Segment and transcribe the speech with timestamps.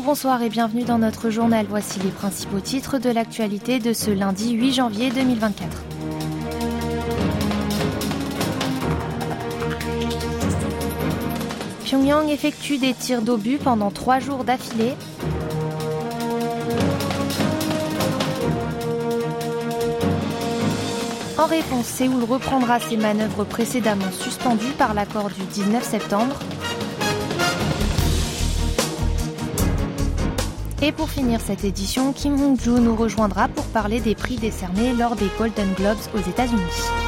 [0.00, 1.66] bonsoir et bienvenue dans notre journal.
[1.68, 5.84] Voici les principaux titres de l'actualité de ce lundi 8 janvier 2024.
[11.84, 14.94] Pyongyang effectue des tirs d'obus pendant trois jours d'affilée.
[21.38, 26.38] En réponse, Séoul reprendra ses manœuvres précédemment suspendues par l'accord du 19 septembre.
[30.80, 35.16] Et pour finir cette édition, Kim Hong-joo nous rejoindra pour parler des prix décernés lors
[35.16, 37.07] des Golden Globes aux États-Unis.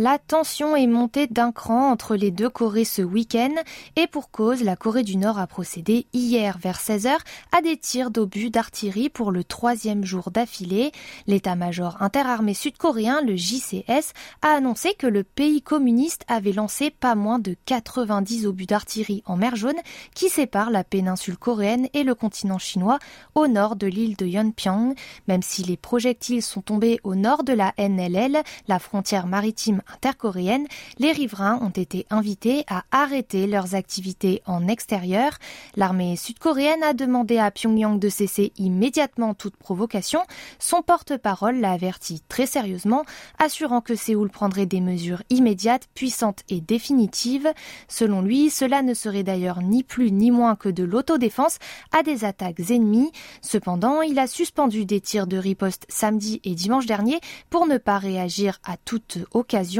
[0.00, 3.52] La tension est montée d'un cran entre les deux Corées ce week-end
[3.96, 7.16] et pour cause, la Corée du Nord a procédé hier vers 16h
[7.50, 10.92] à des tirs d'obus d'artillerie pour le troisième jour d'affilée.
[11.26, 17.40] L'état-major interarmé sud-coréen, le JCS, a annoncé que le pays communiste avait lancé pas moins
[17.40, 19.80] de 90 obus d'artillerie en mer Jaune
[20.14, 23.00] qui séparent la péninsule coréenne et le continent chinois
[23.34, 24.94] au nord de l'île de Yeonpyeong.
[25.26, 30.66] Même si les projectiles sont tombés au nord de la NLL, la frontière maritime intercoréenne,
[30.98, 35.32] les riverains ont été invités à arrêter leurs activités en extérieur.
[35.76, 40.20] L'armée sud-coréenne a demandé à Pyongyang de cesser immédiatement toute provocation.
[40.58, 43.04] Son porte-parole l'a averti très sérieusement,
[43.38, 47.52] assurant que Séoul prendrait des mesures immédiates, puissantes et définitives.
[47.88, 51.58] Selon lui, cela ne serait d'ailleurs ni plus ni moins que de l'autodéfense
[51.92, 53.12] à des attaques ennemies.
[53.42, 57.98] Cependant, il a suspendu des tirs de riposte samedi et dimanche dernier pour ne pas
[57.98, 59.77] réagir à toute occasion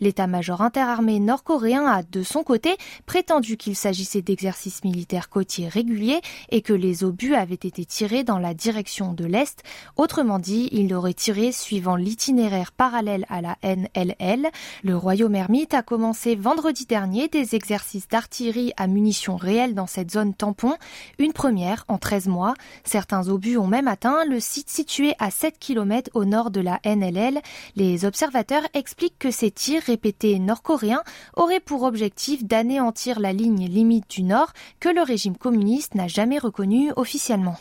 [0.00, 6.62] L'état-major interarmé nord-coréen a, de son côté, prétendu qu'il s'agissait d'exercices militaires côtiers réguliers et
[6.62, 9.62] que les obus avaient été tirés dans la direction de l'Est.
[9.96, 14.48] Autrement dit, il aurait tiré suivant l'itinéraire parallèle à la NLL.
[14.82, 20.10] Le royaume ermite a commencé vendredi dernier des exercices d'artillerie à munitions réelles dans cette
[20.10, 20.74] zone tampon,
[21.18, 22.54] une première en 13 mois.
[22.84, 26.80] Certains obus ont même atteint le site situé à 7 km au nord de la
[26.84, 27.40] NLL.
[27.76, 31.04] Les observateurs expliquent que ces tirs répétés nord-coréens
[31.36, 36.38] auraient pour objectif d'anéantir la ligne limite du Nord que le régime communiste n'a jamais
[36.38, 37.56] reconnue officiellement.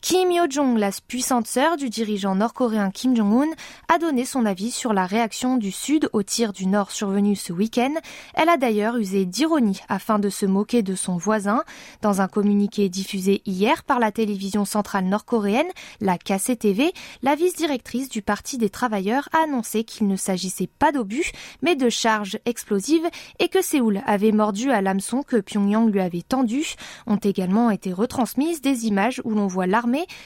[0.00, 3.50] Kim Yo-jong, la puissante sœur du dirigeant nord-coréen Kim Jong-un,
[3.92, 7.52] a donné son avis sur la réaction du Sud au tir du Nord survenu ce
[7.52, 7.92] week-end.
[8.34, 11.64] Elle a d'ailleurs usé d'ironie afin de se moquer de son voisin.
[12.00, 15.66] Dans un communiqué diffusé hier par la télévision centrale nord-coréenne,
[16.00, 16.92] la KCTV,
[17.22, 21.88] la vice-directrice du Parti des travailleurs a annoncé qu'il ne s'agissait pas d'obus, mais de
[21.88, 23.08] charges explosives
[23.40, 26.76] et que Séoul avait mordu à l'hameçon que Pyongyang lui avait tendu.
[27.08, 29.66] Ont également été retransmises des images où l'on voit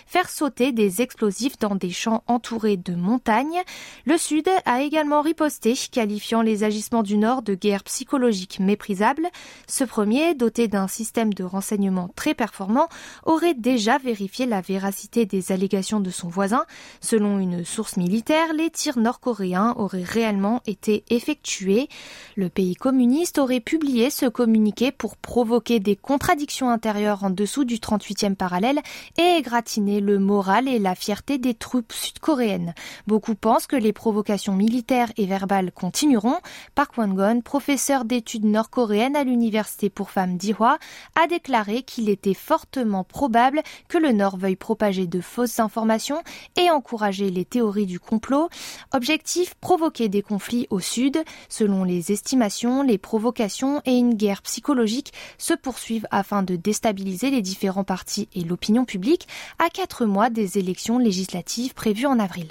[0.06, 3.60] faire sauter des explosifs dans des champs entourés de montagnes.
[4.04, 9.28] Le Sud a également riposté, qualifiant les agissements du Nord de guerre psychologique méprisable.
[9.66, 12.88] Ce premier, doté d'un système de renseignement très performant,
[13.24, 16.64] aurait déjà vérifié la véracité des allégations de son voisin.
[17.00, 21.88] Selon une source militaire, les tirs nord-coréens auraient réellement été effectués.
[22.36, 27.76] Le pays communiste aurait publié ce communiqué pour provoquer des contradictions intérieures en dessous du
[27.76, 28.80] 38e parallèle
[29.18, 32.74] et le moral et la fierté des troupes sud-coréennes.
[33.06, 36.38] Beaucoup pensent que les provocations militaires et verbales continueront.
[36.74, 40.78] Park Won-gon, professeur d'études nord-coréennes à l'université pour femmes d'Ihwa,
[41.22, 46.22] a déclaré qu'il était fortement probable que le Nord veuille propager de fausses informations
[46.56, 48.48] et encourager les théories du complot.
[48.92, 51.22] Objectif provoquer des conflits au Sud.
[51.50, 57.42] Selon les estimations, les provocations et une guerre psychologique se poursuivent afin de déstabiliser les
[57.42, 62.48] différents partis et l'opinion publique à quatre mois des élections législatives prévues en avril.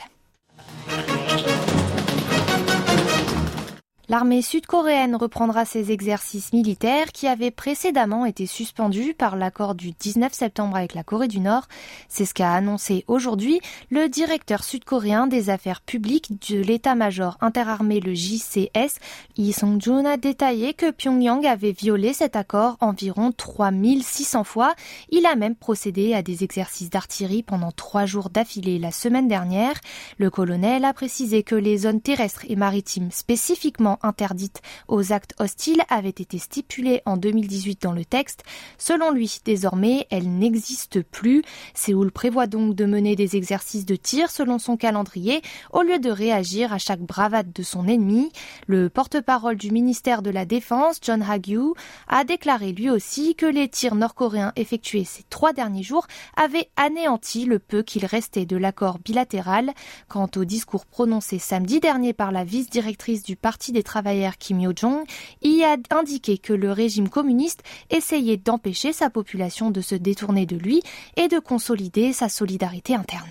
[4.11, 10.33] L'armée sud-coréenne reprendra ses exercices militaires qui avaient précédemment été suspendus par l'accord du 19
[10.33, 11.69] septembre avec la Corée du Nord.
[12.09, 18.13] C'est ce qu'a annoncé aujourd'hui le directeur sud-coréen des affaires publiques de l'état-major interarmé le
[18.13, 18.99] JCS.
[19.37, 24.73] Lee Song-jun a détaillé que Pyongyang avait violé cet accord environ 3600 fois.
[25.09, 29.79] Il a même procédé à des exercices d'artillerie pendant trois jours d'affilée la semaine dernière.
[30.17, 35.81] Le colonel a précisé que les zones terrestres et maritimes spécifiquement interdite aux actes hostiles
[35.89, 38.43] avait été stipulée en 2018 dans le texte.
[38.77, 41.43] Selon lui, désormais, elle n'existe plus.
[41.73, 46.09] Séoul prévoit donc de mener des exercices de tir selon son calendrier au lieu de
[46.09, 48.31] réagir à chaque bravade de son ennemi.
[48.67, 51.73] Le porte-parole du ministère de la Défense, John Hagyu,
[52.07, 57.45] a déclaré lui aussi que les tirs nord-coréens effectués ces trois derniers jours avaient anéanti
[57.45, 59.71] le peu qu'il restait de l'accord bilatéral.
[60.07, 65.03] Quant au discours prononcé samedi dernier par la vice-directrice du Parti des travailleurs Kim Yo-jong,
[65.41, 70.57] il a indiqué que le régime communiste essayait d'empêcher sa population de se détourner de
[70.57, 70.81] lui
[71.17, 73.29] et de consolider sa solidarité interne.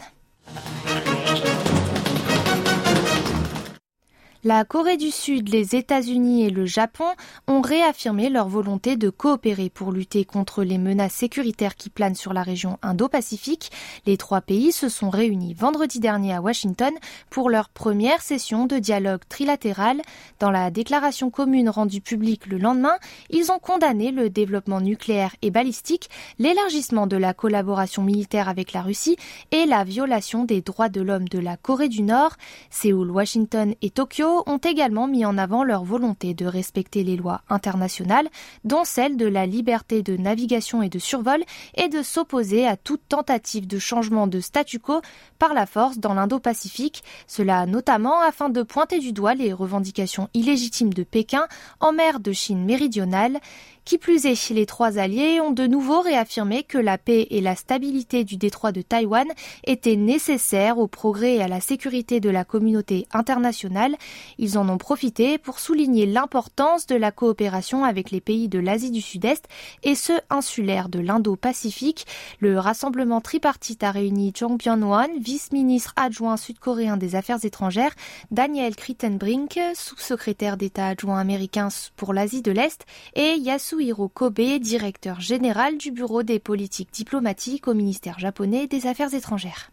[4.43, 7.05] La Corée du Sud, les États-Unis et le Japon
[7.47, 12.33] ont réaffirmé leur volonté de coopérer pour lutter contre les menaces sécuritaires qui planent sur
[12.33, 13.71] la région Indo-Pacifique.
[14.07, 16.95] Les trois pays se sont réunis vendredi dernier à Washington
[17.29, 20.01] pour leur première session de dialogue trilatéral.
[20.39, 22.97] Dans la déclaration commune rendue publique le lendemain,
[23.29, 26.09] ils ont condamné le développement nucléaire et balistique,
[26.39, 29.19] l'élargissement de la collaboration militaire avec la Russie
[29.51, 32.37] et la violation des droits de l'homme de la Corée du Nord.
[32.71, 37.43] Séoul, Washington et Tokyo ont également mis en avant leur volonté de respecter les lois
[37.49, 38.29] internationales,
[38.65, 41.43] dont celle de la liberté de navigation et de survol,
[41.75, 45.01] et de s'opposer à toute tentative de changement de statu quo
[45.39, 50.93] par la force dans l'Indo-Pacifique, cela notamment afin de pointer du doigt les revendications illégitimes
[50.93, 51.47] de Pékin
[51.81, 53.41] en mer de Chine méridionale
[53.85, 57.57] qui plus est, les trois alliés ont de nouveau réaffirmé que la paix et la
[57.57, 59.27] stabilité du détroit de Taïwan
[59.65, 63.97] étaient nécessaires au progrès et à la sécurité de la communauté internationale.
[64.39, 68.91] Ils en ont profité pour souligner l'importance de la coopération avec les pays de l'Asie
[68.91, 69.47] du Sud-Est
[69.83, 72.07] et ceux insulaires de l'Indo-Pacifique.
[72.39, 77.95] Le rassemblement tripartite a réuni Jong Byung-won, vice-ministre adjoint sud-coréen des Affaires étrangères,
[78.31, 82.85] Daniel Kritenbrink, sous-secrétaire d'État adjoint américain pour l'Asie de l'Est,
[83.15, 88.87] et Yasu Yasuhiro Kobe, directeur général du Bureau des politiques diplomatiques au ministère japonais des
[88.87, 89.71] Affaires étrangères.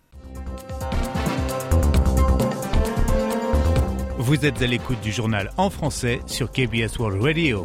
[4.27, 7.63] Vous êtes à l'écoute du journal en français sur KBS World Radio.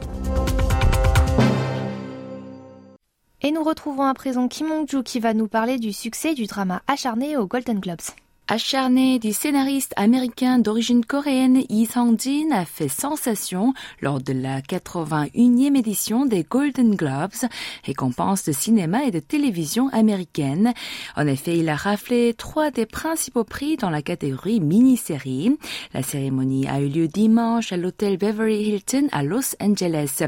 [3.41, 6.81] Et nous retrouvons à présent Kim Hong-joo qui va nous parler du succès du drama
[6.87, 7.99] acharné aux Golden Globes.
[8.53, 13.73] Acharné du scénariste américain d'origine coréenne Lee Sang-jin a fait sensation
[14.03, 17.49] lors de la 81e édition des Golden Globes,
[17.83, 20.75] récompense de cinéma et de télévision américaine.
[21.17, 25.57] En effet, il a raflé trois des principaux prix dans la catégorie mini-série.
[25.95, 30.25] La cérémonie a eu lieu dimanche à l'hôtel Beverly Hilton à Los Angeles.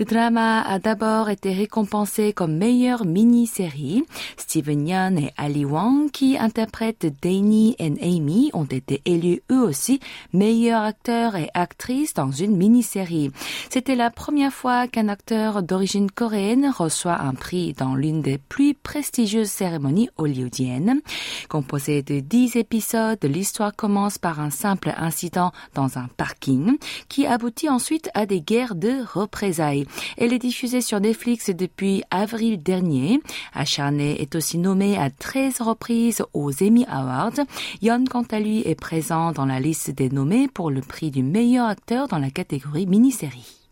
[0.00, 4.02] Le drama a d'abord été récompensé comme meilleure mini-série.
[4.36, 10.00] Steven Yeun et Ali Wong, qui interprètent Danny et Amy ont été élus eux aussi
[10.32, 13.30] meilleurs acteurs et actrices dans une mini-série.
[13.70, 18.74] C'était la première fois qu'un acteur d'origine coréenne reçoit un prix dans l'une des plus
[18.74, 21.00] prestigieuses cérémonies hollywoodiennes.
[21.48, 26.76] Composée de dix épisodes, l'histoire commence par un simple incident dans un parking
[27.08, 29.86] qui aboutit ensuite à des guerres de représailles.
[30.16, 33.20] Elle est diffusée sur Netflix depuis avril dernier.
[33.54, 37.38] Acharné est aussi nommé à 13 reprises aux Emmy Awards
[37.82, 41.22] Yon, quant à lui, est présent dans la liste des nommés pour le prix du
[41.22, 43.68] meilleur acteur dans la catégorie mini-série.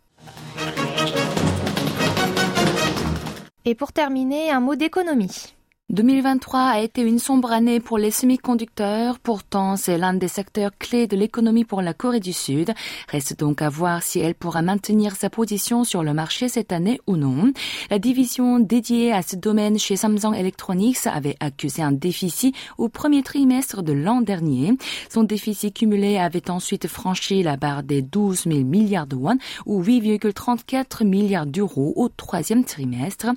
[3.64, 5.55] Et pour terminer, un mot d'économie.
[5.96, 9.18] 2023 a été une sombre année pour les semi-conducteurs.
[9.18, 12.74] Pourtant, c'est l'un des secteurs clés de l'économie pour la Corée du Sud.
[13.08, 17.00] Reste donc à voir si elle pourra maintenir sa position sur le marché cette année
[17.06, 17.50] ou non.
[17.88, 23.22] La division dédiée à ce domaine chez Samsung Electronics avait accusé un déficit au premier
[23.22, 24.76] trimestre de l'an dernier.
[25.08, 29.82] Son déficit cumulé avait ensuite franchi la barre des 12 000 milliards de won ou
[29.82, 33.28] 8,34 milliards d'euros au troisième trimestre.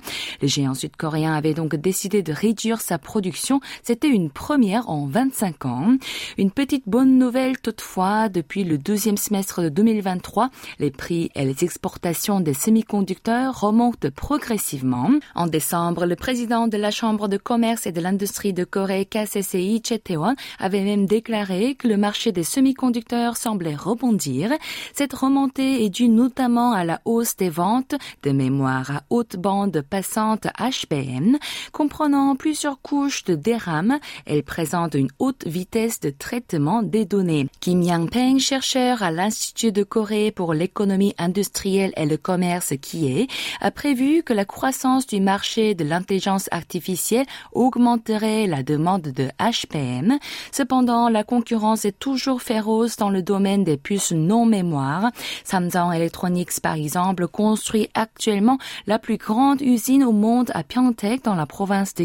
[0.42, 3.60] Le géant sud-coréen avait donc décidé de réduire sa production.
[3.84, 5.94] C'était une première en 25 ans.
[6.36, 11.62] Une petite bonne nouvelle toutefois, depuis le deuxième semestre de 2023, les prix et les
[11.62, 15.10] exportations des semi-conducteurs remontent progressivement.
[15.36, 19.80] En décembre, le président de la Chambre de commerce et de l'industrie de Corée, KCCI,
[19.86, 24.50] Che Tae-won, avait même déclaré que le marché des semi-conducteurs semblait rebondir.
[24.92, 29.82] Cette remontée est due notamment à la hausse des ventes de mémoire à haute bande
[29.88, 31.38] passante HBM,
[31.70, 33.98] comprenant plusieurs couches de DRAM.
[34.24, 37.48] Elle présente une haute vitesse de traitement des données.
[37.60, 43.26] Kim Yang-peng, chercheur à l'Institut de Corée pour l'économie industrielle et le commerce qui est,
[43.60, 50.18] a prévu que la croissance du marché de l'intelligence artificielle augmenterait la demande de HPM.
[50.50, 55.10] Cependant, la concurrence est toujours féroce dans le domaine des puces non mémoire.
[55.44, 58.56] Samsung Electronics, par exemple, construit actuellement
[58.86, 62.04] la plus grande usine au monde à Pyeongtaek dans la province de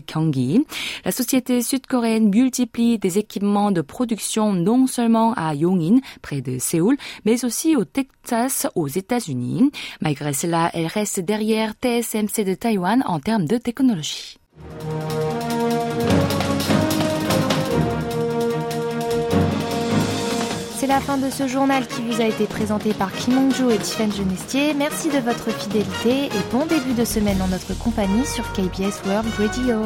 [1.04, 6.98] La société sud-coréenne multiplie des équipements de production non seulement à Yongin, près de Séoul,
[7.26, 9.72] mais aussi au Texas, aux États-Unis.
[10.02, 14.38] Malgré cela, elle reste derrière TSMC de Taïwan en termes de technologie.
[20.96, 24.16] La fin de ce journal qui vous a été présenté par Kim Hong-jo et Tiffany
[24.16, 24.74] Genestier.
[24.74, 29.28] Merci de votre fidélité et bon début de semaine en notre compagnie sur KBS World
[29.38, 29.82] Radio.